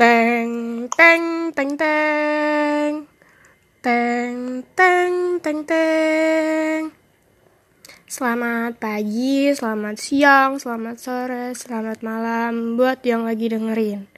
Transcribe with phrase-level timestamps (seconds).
[0.00, 3.04] Teng teng teng teng
[3.84, 6.82] teng teng teng teng.
[8.08, 14.08] Selamat pagi, selamat siang, selamat sore, selamat malam buat yang lagi dengerin.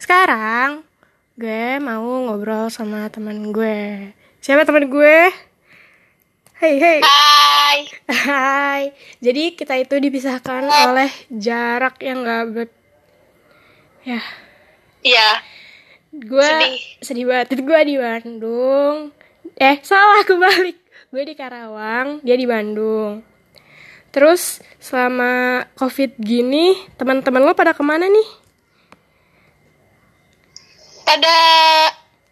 [0.00, 0.88] Sekarang
[1.36, 4.16] gue mau ngobrol sama teman gue.
[4.40, 5.20] Siapa teman gue?
[6.56, 6.98] Hey hey.
[7.04, 7.78] Hai.
[8.08, 8.82] Hai.
[9.20, 12.68] Jadi kita itu dipisahkan oleh jarak yang gak ber...
[14.00, 14.24] Ya,
[15.06, 15.30] Iya.
[16.16, 16.80] gue Sedih.
[16.98, 17.62] sedih banget.
[17.62, 19.14] Gue di Bandung.
[19.54, 20.78] Eh salah kebalik
[21.14, 23.22] gue di Karawang dia di Bandung.
[24.10, 28.28] Terus selama covid gini teman-teman lo pada ke mana nih?
[31.06, 31.36] Pada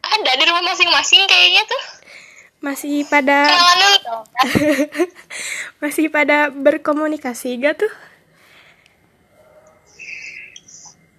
[0.02, 1.84] ada di rumah masing-masing kayaknya tuh.
[2.64, 3.44] masih pada
[5.84, 7.92] masih pada berkomunikasi gak tuh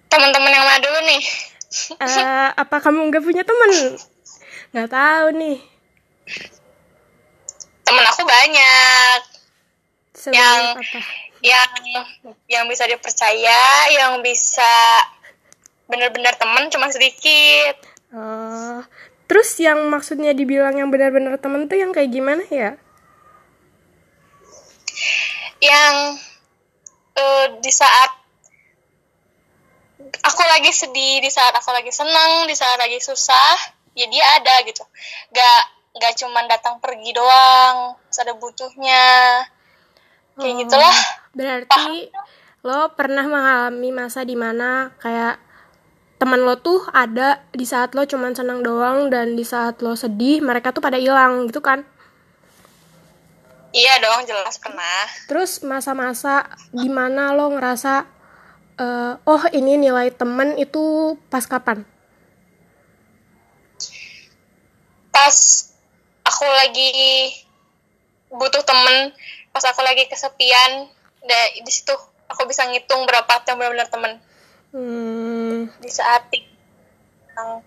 [0.06, 1.22] Teman-teman yang mana dulu nih?
[1.92, 3.70] Eh, apa kamu nggak punya teman
[4.72, 5.58] nggak tahu nih
[7.82, 9.20] Temen aku banyak.
[10.10, 11.00] sebanyak Yang- apa
[11.36, 11.70] Yang
[12.48, 13.60] yang bisa dipercaya,
[13.92, 14.72] yang bisa
[15.86, 17.76] bener-bener temen cuma sedikit.
[18.10, 18.80] Oh,
[19.26, 22.74] terus yang maksudnya dibilang yang benar-benar temen tuh yang kayak gimana ya
[25.58, 25.94] Yang
[27.14, 28.25] eh, di saat
[30.26, 33.54] aku lagi sedih, di saat aku lagi senang, di saat lagi susah,
[33.94, 34.82] ya dia ada gitu.
[35.30, 35.60] Gak
[35.96, 39.04] gak cuman datang pergi doang, terus ada butuhnya.
[40.36, 40.96] Kayak Oh, gitulah.
[41.32, 42.12] Berarti
[42.66, 45.40] lo pernah mengalami masa di mana kayak
[46.16, 50.40] teman lo tuh ada di saat lo cuman senang doang dan di saat lo sedih
[50.44, 51.86] mereka tuh pada hilang gitu kan?
[53.76, 55.04] Iya dong, jelas pernah.
[55.28, 58.15] Terus masa-masa di mana lo ngerasa
[58.76, 61.84] eh, oh ini nilai temen itu pas kapan?
[65.10, 65.36] Pas
[66.22, 66.92] aku lagi
[68.28, 69.14] butuh temen,
[69.50, 70.90] pas aku lagi kesepian,
[71.24, 71.94] da- di situ
[72.28, 74.12] aku bisa ngitung berapa yang benar-benar temen.
[74.74, 77.62] Hmm, Di saat yang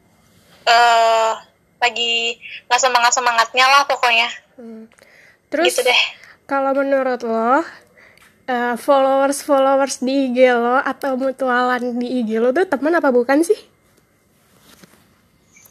[0.69, 1.31] eh
[1.79, 4.29] lagi nggak semangat semangatnya lah pokoknya.
[4.59, 4.85] hmm.
[5.49, 6.01] Terus gitu deh.
[6.45, 7.65] kalau menurut lo
[8.49, 13.45] eh, followers followers di IG lo atau mutualan di IG lo tuh teman apa bukan
[13.45, 13.57] sih?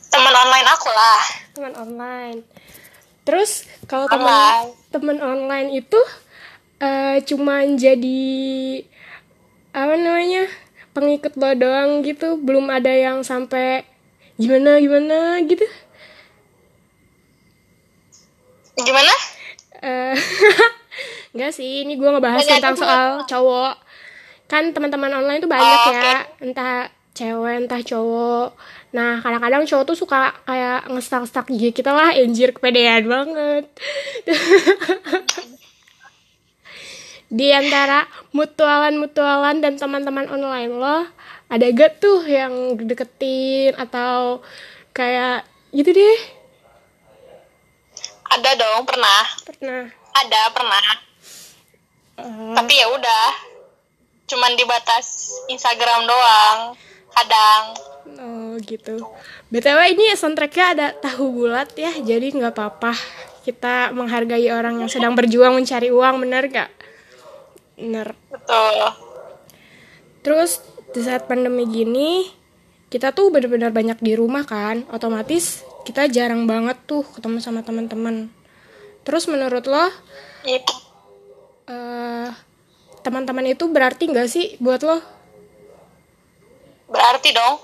[0.09, 1.23] Temen online aku lah.
[1.59, 2.39] teman online.
[3.27, 5.99] Terus kalau teman teman online itu
[6.79, 8.31] eh cuman jadi
[9.75, 10.47] apa namanya
[10.95, 13.83] pengikut lo doang gitu, belum ada yang sampai
[14.39, 15.67] gimana gimana gitu.
[18.79, 19.18] Gimana?
[21.39, 23.79] Enggak sih, ini gue ngebahas tentang soal cowok.
[24.51, 28.59] Kan teman-teman online tuh banyak Oh, ya, entah cewek, entah cowok.
[28.91, 33.71] Nah, kadang-kadang cowok tuh suka kayak ngestak-stak IG kita lah, anjir kepedean banget.
[37.39, 41.07] Di antara mutualan-mutualan dan teman-teman online lo,
[41.47, 44.43] ada gak tuh yang deketin atau
[44.91, 46.19] kayak gitu deh?
[48.27, 49.23] Ada dong, pernah.
[49.47, 49.87] Pernah.
[50.19, 51.08] Ada, pernah.
[52.19, 53.29] Eh, Tapi ya udah.
[54.29, 56.59] Cuman dibatas Instagram doang.
[57.15, 57.63] Kadang.
[58.19, 58.99] Oh gitu.
[59.49, 62.93] BTW ini soundtracknya ada tahu bulat ya, jadi nggak apa-apa.
[63.47, 66.69] Kita menghargai orang yang sedang berjuang mencari uang, bener gak?
[67.81, 68.13] Bener.
[68.29, 68.77] Betul.
[70.21, 70.61] Terus
[70.93, 72.29] di saat pandemi gini,
[72.93, 78.29] kita tuh bener-bener banyak di rumah kan, otomatis kita jarang banget tuh ketemu sama teman-teman.
[79.09, 79.89] Terus menurut lo,
[80.45, 80.88] Itu.
[81.69, 82.29] Eh,
[83.05, 84.99] teman-teman itu berarti nggak sih buat lo?
[86.89, 87.57] Berarti dong.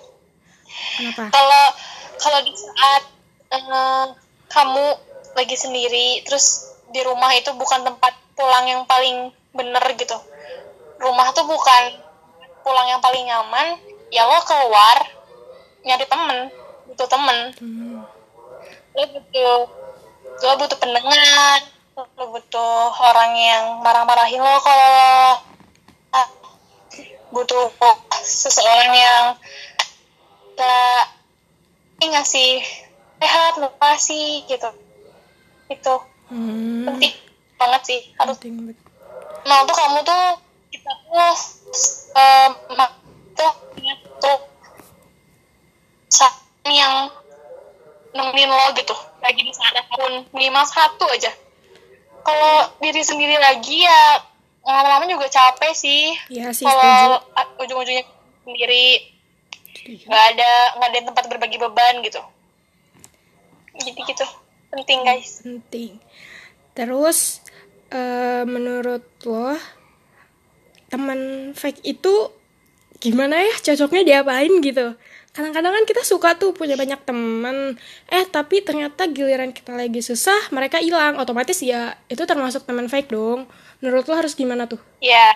[0.74, 1.30] Kenapa?
[1.30, 1.64] kalau
[2.18, 3.02] kalau di saat
[3.52, 4.06] eh,
[4.50, 4.86] kamu
[5.34, 10.14] lagi sendiri terus di rumah itu bukan tempat pulang yang paling bener gitu
[11.02, 11.82] rumah tuh bukan
[12.62, 13.78] pulang yang paling nyaman
[14.14, 14.98] ya lo keluar
[15.82, 16.38] nyari temen
[16.90, 18.02] butuh temen Hmm.
[18.94, 19.58] lo butuh
[20.42, 21.58] lo butuh pendengar
[21.94, 25.38] lo butuh orang yang marah-marahin lo kalau
[26.10, 26.28] ah,
[27.30, 27.70] butuh
[28.18, 29.24] seseorang yang
[32.02, 32.50] ini ngasih
[33.22, 34.70] sehat motivasi gitu.
[35.70, 35.94] Itu
[36.34, 37.14] Hmm, penting
[37.54, 38.78] banget sih harus penting banget.
[39.46, 40.24] nah untuk kamu tuh
[40.74, 41.34] kita tuh
[42.18, 42.98] eh, ma-
[43.38, 43.52] tuh
[44.18, 44.38] tuh
[46.74, 47.06] yang
[48.18, 48.98] nemenin lo gitu.
[49.22, 51.43] Lagi di saat tahun minimal satu aja
[52.24, 54.24] kalau diri sendiri lagi ya
[54.64, 56.16] lama-lama juga capek sih.
[56.32, 57.20] Iya sih, kalau
[57.60, 58.04] ujung-ujungnya
[58.42, 59.12] sendiri
[59.76, 60.08] setuju.
[60.08, 62.20] nggak ada nggak ada tempat berbagi beban gitu.
[63.76, 64.26] Jadi gitu
[64.72, 65.44] penting guys.
[65.44, 66.00] penting.
[66.72, 67.44] Terus
[67.92, 69.54] eh, menurut lo
[70.88, 72.32] teman fake itu
[72.98, 73.54] gimana ya?
[73.60, 74.96] Cocoknya diapain gitu
[75.34, 77.74] kadang-kadang kan kita suka tuh punya banyak teman.
[78.06, 81.18] Eh tapi ternyata giliran kita lagi susah mereka hilang.
[81.18, 83.50] Otomatis ya itu termasuk teman fake dong.
[83.82, 84.78] Menurut lo harus gimana tuh?
[85.02, 85.34] Ya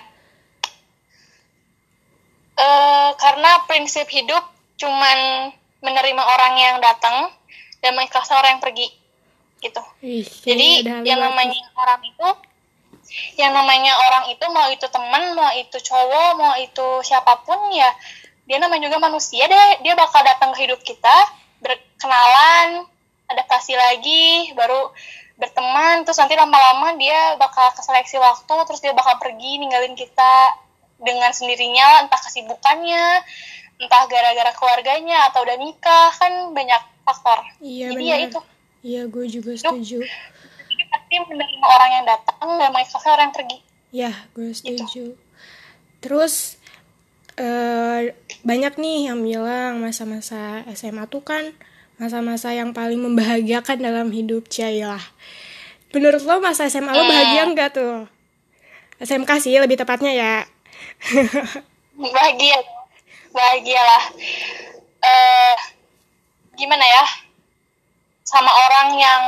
[2.59, 4.43] Eh, karena prinsip hidup
[4.83, 7.31] cuman menerima orang yang datang
[7.79, 8.89] dan mengikhlaskan orang yang pergi
[9.63, 9.83] gitu.
[10.03, 10.69] Ih, jadi
[11.07, 12.29] yang namanya orang itu
[13.39, 17.95] yang namanya orang itu mau itu teman mau itu cowok mau itu siapa pun ya
[18.49, 19.85] dia namanya juga manusia deh.
[19.85, 21.17] Dia bakal datang ke hidup kita
[21.61, 22.89] berkenalan
[23.29, 24.89] adaptasi lagi baru
[25.37, 26.09] berteman.
[26.09, 30.57] Terus nanti lama-lama dia bakal keseleksi waktu terus dia bakal pergi ninggalin kita
[30.99, 33.23] dengan sendirinya entah kesibukannya
[33.79, 37.39] entah gara-gara keluarganya atau udah nikah kan banyak faktor.
[37.63, 38.27] Iya jadi ya benar.
[38.27, 38.41] itu.
[38.83, 39.99] Iya gue juga setuju.
[40.03, 43.59] Jadi pasti menerima orang yang datang dan mengikhlaskan orang yang pergi.
[43.89, 45.17] Ya, gue setuju.
[46.05, 46.58] Terus
[47.39, 48.01] eh,
[48.43, 51.55] banyak nih yang bilang masa-masa SMA tuh kan
[51.99, 55.03] masa-masa yang paling membahagiakan dalam hidup Cailah.
[55.91, 58.07] Menurut lo masa SMA lo bahagia nggak tuh?
[58.99, 60.35] SMK sih lebih tepatnya ya.
[61.99, 62.59] bahagia
[63.35, 64.05] bahagia lah
[65.03, 65.57] eh
[66.55, 67.05] gimana ya
[68.23, 69.23] sama orang yang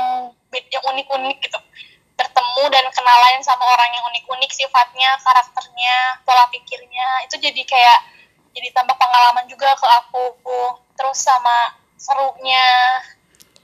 [0.51, 1.59] yang unik-unik gitu
[2.21, 7.25] bertemu dan kenalan sama orang yang unik-unik sifatnya karakternya pola pikirnya.
[7.25, 7.99] Itu jadi kayak
[8.53, 10.25] jadi tambah pengalaman juga ke aku.
[10.93, 12.65] Terus sama serunya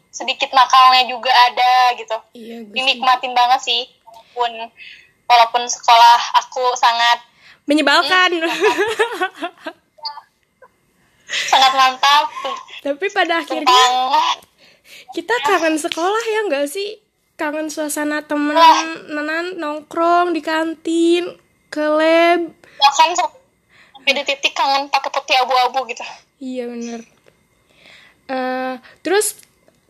[0.08, 2.16] sedikit nakalnya juga ada gitu.
[2.32, 4.52] Iya, gue dinikmatin banget sih walaupun
[5.28, 7.20] walaupun sekolah aku sangat
[7.66, 8.30] Menyebalkan.
[11.50, 12.30] sangat mantap.
[12.80, 13.92] Tapi pada akhirnya tentang
[15.12, 17.05] kita kangen sekolah ya nggak sih?
[17.36, 18.56] Kangen suasana temen,
[19.12, 21.36] nenan nongkrong di kantin,
[21.68, 22.48] ke lab,
[22.80, 26.00] bahkan sampai di titik kangen pakai putih abu-abu gitu
[26.40, 27.00] Iya bener.
[28.32, 28.74] Eh
[29.04, 29.36] terus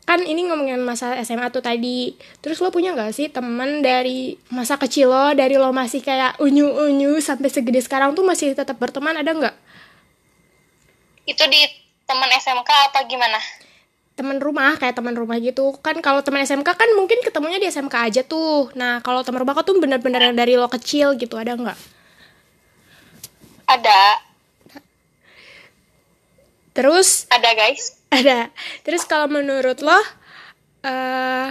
[0.06, 2.18] kan ini ngomongin masa SMA tuh tadi.
[2.42, 7.18] Terus lo punya gak sih temen dari masa kecil lo, dari lo masih kayak unyu-unyu
[7.22, 9.56] sampai segede sekarang tuh masih tetap berteman ada nggak?
[11.26, 11.62] itu di
[12.06, 13.38] teman SMK apa gimana
[14.16, 17.94] Temen rumah kayak teman rumah gitu kan kalau teman SMK kan mungkin ketemunya di SMK
[17.94, 18.72] aja tuh.
[18.72, 21.78] Nah kalau teman rumah kok tuh bener-bener yang dari lo kecil gitu ada nggak?
[23.66, 24.00] ada
[26.72, 28.48] Terus ada guys ada.
[28.86, 30.00] Terus kalau menurut lo
[30.86, 31.50] eh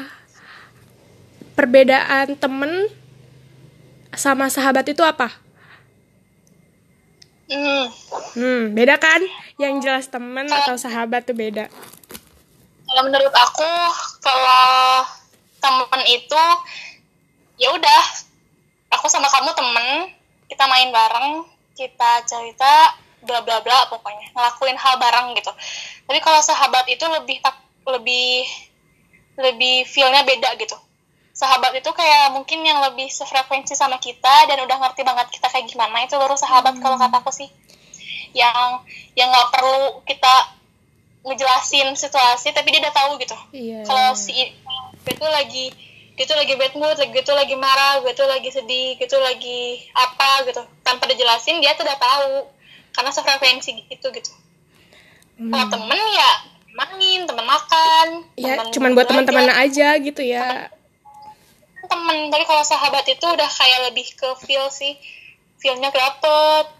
[1.55, 2.89] perbedaan temen
[4.15, 5.31] sama sahabat itu apa?
[7.51, 7.85] hmm.
[8.35, 9.21] Hmm, beda kan?
[9.55, 11.71] Yang jelas temen atau sahabat tuh beda.
[12.95, 13.71] Kalau menurut aku
[14.23, 15.03] kalau
[15.59, 16.43] temen itu
[17.59, 18.03] ya udah.
[18.95, 20.15] Aku sama kamu temen
[20.47, 21.43] kita main bareng
[21.75, 22.95] kita cerita
[23.27, 24.31] bla bla bla pokoknya.
[24.31, 25.51] Ngelakuin hal bareng gitu.
[26.07, 28.47] Tapi kalau sahabat itu lebih tak lebih
[29.43, 30.79] lebih feelnya beda gitu.
[31.35, 35.67] Sahabat itu kayak mungkin yang lebih sefrekuensi sama kita dan udah ngerti banget kita kayak
[35.67, 37.51] gimana itu baru sahabat kalau kata aku sih.
[38.31, 38.87] Yang
[39.19, 40.54] yang nggak perlu kita
[41.25, 43.81] ngejelasin situasi tapi dia udah tahu gitu Iya.
[43.83, 44.33] kalau si
[45.01, 45.73] gue tuh lagi
[46.15, 49.19] dia tuh lagi bad mood, gue tuh lagi marah, gue tuh lagi sedih, gue tuh
[49.19, 50.63] lagi apa gitu.
[50.79, 52.47] Tanpa dijelasin dia tuh udah tahu.
[52.95, 54.31] Karena sefrekuensi itu gitu.
[55.35, 56.31] Kalau temen ya
[56.71, 58.07] main, temen makan,
[58.39, 60.71] Ya, temen cuman buat teman-teman aja gitu ya.
[61.83, 62.31] temen.
[62.31, 64.95] Tapi kalau sahabat itu udah kayak lebih ke feel sih.
[65.59, 66.74] Feelnya dapet.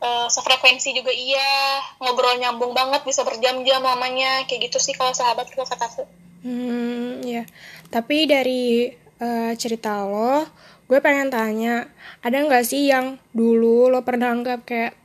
[0.00, 1.84] Eh, sefrekuensi juga iya.
[2.00, 4.48] Ngobrol nyambung banget, bisa berjam-jam lamanya.
[4.48, 6.08] Kayak gitu sih kalau sahabat kalau kataku.
[6.40, 7.44] Hmm, ya.
[7.92, 8.88] Tapi dari
[9.20, 10.48] eh, cerita lo,
[10.88, 11.84] gue pengen tanya,
[12.24, 14.96] ada nggak sih yang dulu lo pernah anggap kayak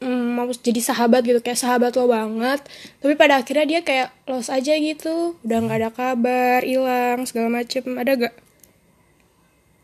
[0.00, 2.64] mm, mau jadi sahabat gitu, kayak sahabat lo banget,
[2.98, 7.84] tapi pada akhirnya dia kayak los aja gitu, udah nggak ada kabar, hilang segala macem,
[7.94, 8.34] ada gak?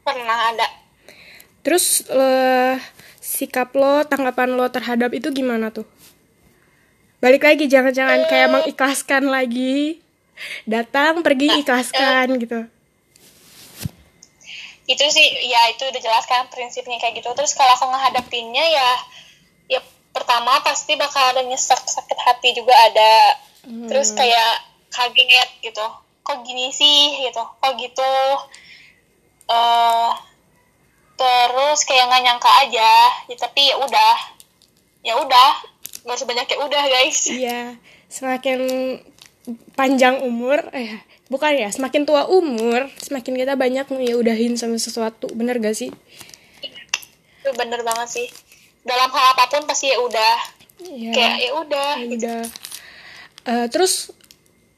[0.03, 0.67] Pernah ada.
[1.63, 2.75] Terus eh,
[3.29, 5.85] sikap lo, tanggapan lo terhadap itu gimana tuh?
[7.21, 10.01] Balik lagi, jangan-jangan kayak mengikhlaskan lagi.
[10.65, 12.65] Datang, pergi, ikhlaskan gitu.
[14.89, 17.29] itu sih ya itu udah jelas kan prinsipnya kayak gitu.
[17.37, 18.91] Terus kalau aku ngehadapinnya ya
[19.69, 19.81] ya
[20.17, 23.37] pertama pasti bakal ada nyesek sakit hati juga ada.
[23.69, 25.85] Terus kayak kaget gitu.
[26.25, 27.45] Kok gini sih gitu.
[27.61, 28.13] Kok gitu?
[29.53, 30.11] Eh
[31.19, 32.93] terus kayak nggak nyangka aja.
[33.27, 34.17] Ya, tapi ya udah.
[35.03, 35.51] Ya udah.
[36.07, 37.19] Nggak usah banyak ya udah guys.
[37.29, 37.61] Iya,
[38.07, 38.61] semakin
[39.75, 45.57] panjang umur, eh bukan ya, semakin tua umur, semakin kita banyak udahin sama sesuatu, bener
[45.61, 45.93] gak sih?
[47.49, 48.29] itu bener banget sih.
[48.85, 50.37] Dalam hal apa pun pasti ya udah.
[50.85, 51.13] Iya.
[51.17, 51.91] kayak ya udah.
[51.97, 52.43] Ya udah.
[53.49, 54.13] Eh, terus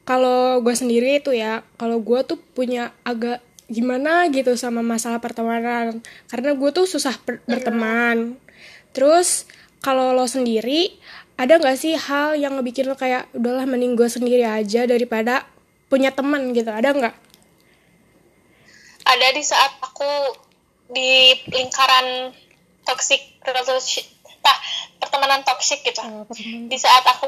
[0.07, 6.03] kalau gue sendiri itu ya, kalau gue tuh punya agak gimana gitu sama masalah pertemanan,
[6.27, 8.35] karena gue tuh susah per- berteman.
[8.91, 9.47] Terus
[9.79, 10.91] kalau lo sendiri
[11.39, 15.47] ada nggak sih hal yang ngebikin lo kayak udahlah mending gue sendiri aja daripada
[15.87, 16.69] punya teman gitu?
[16.69, 17.15] Ada nggak?
[19.01, 20.07] ada di saat aku
[20.93, 22.31] di lingkaran
[22.85, 24.05] toxic relationship
[24.39, 24.57] nah,
[25.01, 26.69] pertemanan toxic gitu Oh, pertemanan.
[26.69, 27.27] di saat aku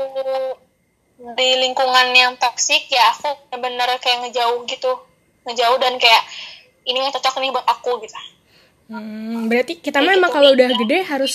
[1.33, 4.91] di lingkungan yang toksik ya aku bener-bener kayak ngejauh gitu
[5.47, 6.23] ngejauh dan kayak
[6.83, 8.15] ini nggak cocok nih buat aku gitu.
[8.91, 11.33] Hmm, berarti kita Kayak mah emang gitu, kalau udah gede harus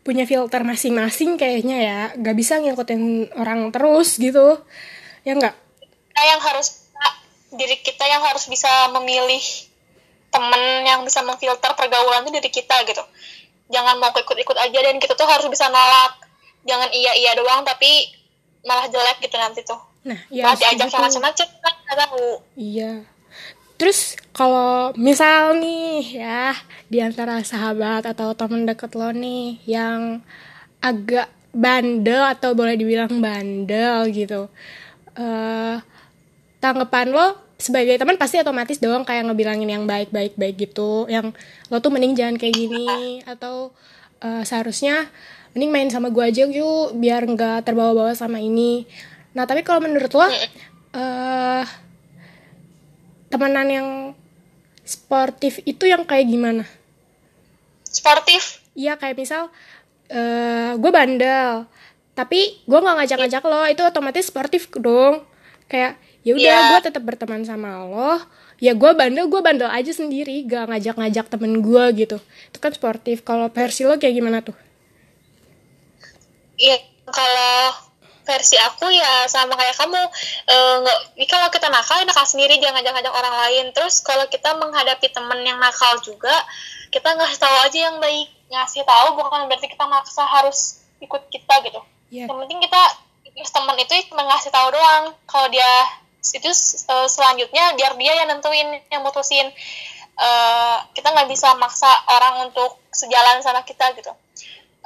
[0.00, 4.60] punya filter masing-masing kayaknya ya, nggak bisa ngikutin orang terus gitu,
[5.24, 5.56] ya nggak?
[6.20, 6.68] kita yang harus
[7.56, 9.40] diri kita yang harus bisa memilih
[10.28, 13.00] temen yang bisa memfilter pergaulan itu diri kita gitu.
[13.72, 16.20] Jangan mau ikut-ikut aja dan kita tuh harus bisa nolak.
[16.68, 18.12] Jangan iya iya doang tapi
[18.68, 19.80] malah jelek gitu nanti tuh.
[20.04, 22.26] Nah, ya, ya diajak sama macam-macam kan nggak tahu.
[22.54, 22.92] Iya.
[23.80, 26.52] Terus kalau misal nih ya
[26.92, 30.20] di antara sahabat atau teman deket lo nih yang
[30.84, 34.52] agak bandel atau boleh dibilang bandel gitu,
[35.16, 35.80] eh
[36.60, 41.32] tanggapan lo sebagai teman pasti otomatis dong kayak ngebilangin yang baik-baik baik gitu, yang
[41.72, 43.72] lo tuh mending jangan kayak gini atau
[44.20, 45.08] eh, seharusnya
[45.56, 48.84] mending main sama gue aja yuk biar nggak terbawa-bawa sama ini.
[49.32, 51.64] Nah tapi kalau menurut lo eh
[53.30, 53.88] temenan yang
[54.82, 56.66] sportif itu yang kayak gimana?
[57.86, 59.50] sportif Iya kayak misal
[60.10, 61.66] eh gue bandel,
[62.14, 65.26] tapi gue nggak ngajak-ngajak lo, itu otomatis sportif dong.
[65.70, 66.68] Kayak ya udah Iya.
[66.74, 68.18] gue tetap berteman sama lo,
[68.58, 72.18] ya gue bandel gue bandel aja sendiri, gak ngajak-ngajak temen gue gitu.
[72.50, 73.22] Itu kan sportif.
[73.22, 74.54] Kalau versi lo kayak gimana tuh?
[76.60, 76.76] Iya,
[77.08, 77.89] kalau
[78.30, 80.02] versi aku ya sama kayak kamu.
[80.46, 83.64] Eh, nggak kalau kita nakal ya nakal sendiri jangan ngajak-ngajak orang lain.
[83.74, 86.32] Terus kalau kita menghadapi temen yang nakal juga
[86.94, 88.30] kita ngasih tahu aja yang baik.
[88.50, 91.82] Ngasih tahu bukan berarti kita maksa harus ikut kita gitu.
[92.10, 92.26] Iya.
[92.26, 92.82] yang penting kita
[93.30, 95.14] temen itu cuma ngasih tahu doang.
[95.26, 95.72] Kalau dia
[96.22, 99.50] itu eh, selanjutnya biar dia yang nentuin yang mutusin.
[100.20, 104.14] Eh, kita nggak bisa maksa orang untuk sejalan sama kita gitu.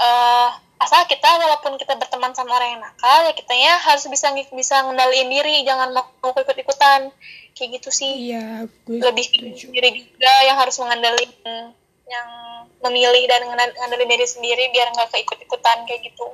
[0.01, 4.85] Eh asal kita walaupun kita berteman sama orang yang nakal ya kitanya harus bisa bisa
[4.85, 7.09] ngendaliin diri jangan mau mau ikut ikutan
[7.57, 9.37] kayak gitu sih Iya, gue lebih ke
[9.73, 11.73] diri juga yang harus mengendalikan
[12.05, 12.29] yang
[12.85, 16.27] memilih dan ngandelin diri sendiri biar nggak keikut ikutan kayak gitu.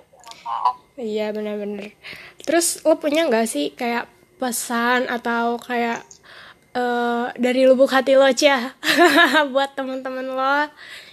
[0.99, 1.95] Iya benar-benar.
[2.43, 4.11] Terus lo punya nggak sih kayak
[4.43, 6.03] pesan atau kayak
[6.75, 8.75] eh, dari lubuk hati lo cia
[9.55, 10.59] buat teman-teman lo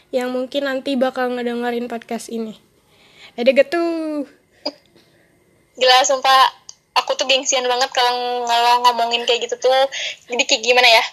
[0.09, 2.66] yang mungkin nanti bakal ngedengerin podcast ini.
[3.37, 4.25] Ada gak tuh?
[5.77, 6.49] gila sumpah.
[6.97, 9.81] Aku tuh gengsian banget kalau kalau ngomongin kayak gitu tuh.
[10.25, 11.03] Jadi kayak gimana ya?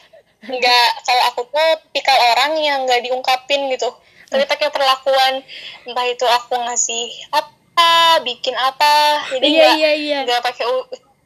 [0.44, 3.92] Nggak kalau aku tuh tipikal orang yang nggak diungkapin gitu.
[4.32, 5.44] Tapi pakai perlakuan.
[5.84, 7.92] Entah itu aku ngasih apa
[8.24, 9.20] bikin apa.
[9.28, 10.18] Jadi Iya, nggak iya, iya.
[10.24, 10.76] nggak pakai u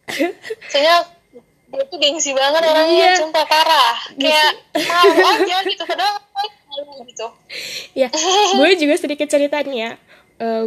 [0.72, 1.04] soalnya
[1.68, 3.20] gue tuh gengsi banget orangnya Iya.
[3.22, 3.94] sumpah parah.
[4.18, 7.26] Kayak malu aja gitu padahal malu gitu.
[7.94, 8.10] Ya,
[8.50, 9.62] gue juga sedikit cerita
[10.38, 10.66] Eh,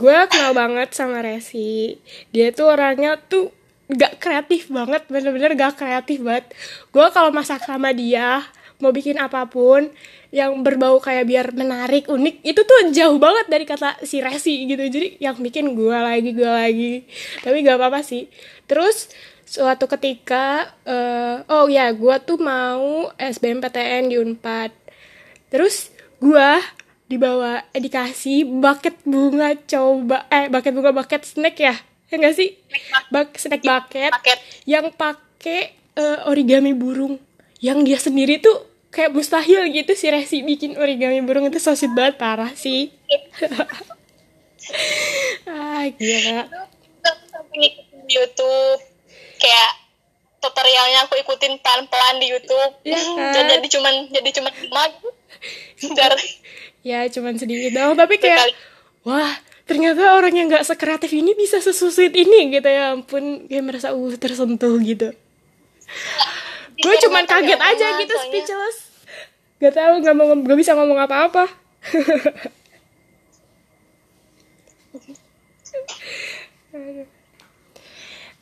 [0.00, 2.00] gue kenal banget sama Resi.
[2.32, 3.52] Dia tuh orangnya tuh
[3.90, 6.48] gak kreatif banget, bener-bener gak kreatif banget.
[6.94, 8.40] Gue kalau masak sama dia,
[8.80, 9.92] mau bikin apa pun
[10.30, 14.84] yang berbau kayak biar menarik, unik, itu tuh jauh banget dari kata si Resi gitu.
[14.88, 16.94] Jadi yang bikin gue lagi, gue lagi.
[17.44, 18.30] Tapi gak apa-apa sih.
[18.64, 19.10] Terus
[19.44, 24.70] suatu ketika, eh, oh ya, gue tuh mau SBMPTN di Unpad.
[25.50, 25.90] Terus
[26.22, 26.62] gua
[27.10, 31.74] dibawa eh, dikasih bucket bunga coba eh bucket bunga bucket snack ya?
[32.06, 32.54] Ya nggak sih?
[33.10, 37.18] Bak snack bucket paket yang pakai eh, origami burung.
[37.58, 38.54] Yang dia sendiri tuh
[38.94, 41.50] kayak mustahil gitu si Resi bikin origami burung.
[41.50, 42.94] Itu so sweet banget parah sih.
[45.50, 46.46] Ah gila.
[48.06, 48.78] YouTube.
[49.42, 49.70] Kayak
[50.38, 52.72] tutorialnya aku ikutin pelan-pelan di YouTube.
[52.86, 53.50] Iya kan?
[53.50, 54.84] jadi, cuman jadi cuman lima.
[55.96, 56.26] dari
[56.80, 57.94] ya cuman sedikit doang.
[57.96, 58.54] Tapi kayak
[59.04, 59.32] wah
[59.68, 62.68] ternyata orang yang nggak sekreatif ini bisa sesusit ini gitu.
[62.68, 65.14] Ya ampun kayak merasa uh tersentuh gitu.
[66.80, 68.30] Gue Iya, cuman makanya kaget aja omongan, gitu soalnya.
[68.32, 68.76] speechless.
[69.60, 71.44] Gak tahu nggak mau nggak bisa ngomong apa-apa.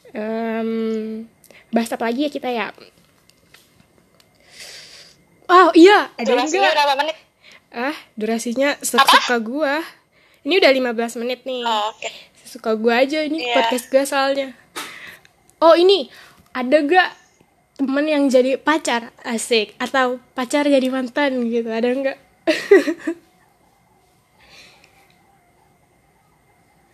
[0.09, 0.71] Em,
[1.69, 2.73] bahas apa lagi ya kita ya?
[5.49, 6.73] Oh iya, ada enggak?
[6.77, 7.17] berapa menit
[7.69, 9.85] Ah, durasinya sesuka gua.
[10.43, 11.63] Ini udah 15 menit nih.
[11.63, 12.09] oh, oke
[12.41, 13.55] Sesuka gua aja ini Iya.
[13.61, 14.49] podcast gua soalnya.
[15.61, 16.09] Oh, ini
[16.55, 17.11] ada gak
[17.77, 21.69] temen yang jadi pacar asik atau pacar jadi mantan gitu?
[21.69, 22.19] Ada enggak?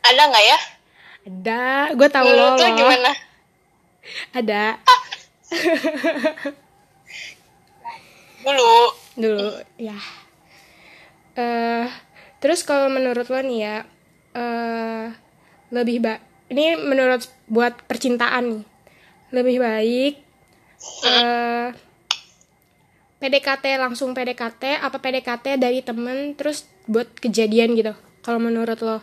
[0.05, 0.59] ada nggak ya
[1.25, 2.29] ada, gue tahu lo.
[2.29, 2.77] menurut lo loh.
[2.77, 3.11] gimana
[4.37, 4.65] Ada.
[8.45, 8.73] dulu
[9.17, 9.49] dulu
[9.81, 9.97] ya
[11.35, 11.87] eh
[12.39, 13.77] terus kalau menurut lo nih ya
[14.35, 15.07] eh
[15.75, 16.21] lebih baik
[16.53, 18.65] ini menurut buat percintaan nih
[19.35, 20.15] lebih baik
[21.09, 21.69] eh
[23.25, 29.01] PDKT langsung PDKT apa PDKT dari temen terus buat kejadian gitu kalau menurut lo?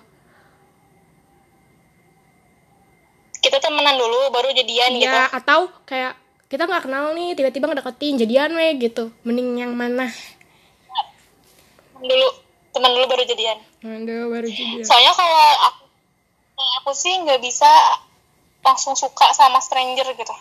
[3.42, 5.10] Kita temenan dulu baru jadian gitu.
[5.10, 6.14] ya atau kayak
[6.46, 10.14] kita nggak kenal nih tiba-tiba ngedeketin jadian weh gitu mending yang mana
[12.02, 12.28] dulu
[12.72, 13.58] teman dulu baru jadian.
[13.82, 14.84] Aduh, baru jadian.
[14.84, 15.84] Soalnya kalau aku
[16.82, 17.70] aku sih nggak bisa
[18.62, 20.36] langsung suka sama stranger gitu.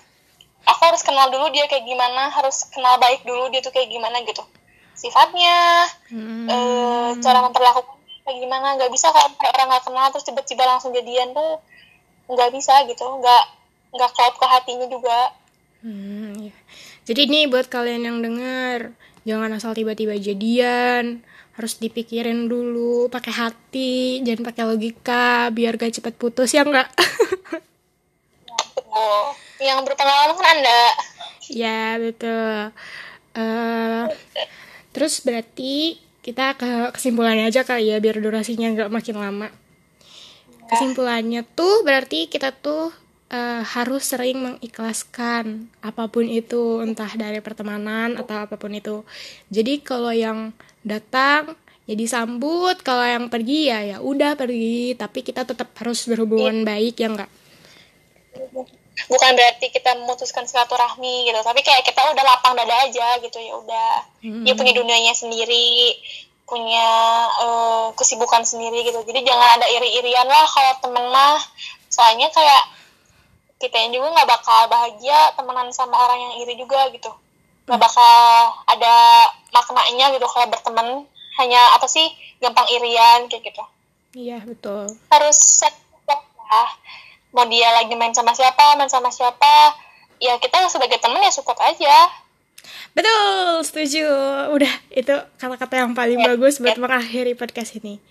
[0.68, 4.20] Aku harus kenal dulu dia kayak gimana harus kenal baik dulu dia tuh kayak gimana
[4.24, 4.44] gitu.
[4.92, 6.44] Sifatnya Hmm.
[6.44, 7.96] eh, cara memperlakukan
[8.28, 11.58] kayak gimana nggak bisa kalau orang nggak kenal terus tiba-tiba langsung jadian tuh
[12.28, 13.04] nggak bisa gitu.
[13.04, 13.44] Nggak
[13.90, 15.32] nggak klop ke hatinya juga.
[15.80, 16.52] Hmm, iya.
[17.08, 18.92] Jadi ini buat kalian yang dengar,
[19.24, 21.24] jangan asal tiba-tiba jadian,
[21.60, 26.88] harus dipikirin dulu, pakai hati, jangan pakai logika, biar gak cepet putus ya enggak?
[28.90, 29.28] Tuh.
[29.60, 30.82] yang berpengalaman kan anda
[31.52, 32.72] ya betul.
[33.36, 34.04] Eh,
[34.90, 39.48] terus berarti kita ke kesimpulannya aja kali ya, biar durasinya nggak makin lama.
[40.70, 42.94] Kesimpulannya tuh berarti kita tuh
[43.30, 49.06] eh, harus sering mengikhlaskan apa pun itu, entah dari pertemanan atau apa pun itu.
[49.48, 50.50] Jadi kalau yang
[50.82, 51.54] datang
[51.86, 56.98] ya disambut, kalau yang pergi ya ya udah pergi, tapi kita tetap harus berhubungan baik
[56.98, 57.30] ya enggak?
[59.08, 63.54] bukan berarti kita memutuskan silaturahmi gitu tapi kayak kita udah lapang dada aja gitu ya
[63.56, 63.92] udah.
[64.20, 65.96] Dia punya dunianya sendiri
[66.44, 66.88] punya
[67.40, 69.00] eh, kesibukan sendiri gitu.
[69.06, 71.38] Jadi jangan ada iri-irian lah kalau temen mah.
[71.88, 72.62] Soalnya kayak
[73.60, 77.12] kita yang juga nggak bakal bahagia temenan sama orang yang iri juga gitu
[77.68, 78.16] nggak bakal
[78.66, 78.94] ada
[79.52, 80.88] maknanya gitu kalau berteman
[81.38, 82.08] hanya apa sih
[82.40, 83.62] gampang irian kayak gitu
[84.10, 84.90] Iya, betul.
[85.06, 85.70] harus set
[86.50, 86.66] lah
[87.30, 89.78] mau dia lagi main sama siapa main sama siapa
[90.18, 92.10] ya kita sebagai temen ya support aja
[92.90, 94.04] Betul, setuju.
[94.50, 98.02] Udah, itu kata-kata yang paling bagus buat mengakhiri podcast ini.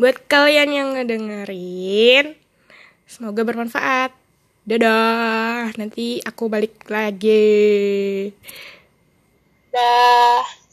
[0.00, 2.32] Buat kalian yang ngedengerin,
[3.04, 4.23] semoga bermanfaat.
[4.64, 8.32] Dadah, nanti aku balik lagi.
[9.74, 10.63] dah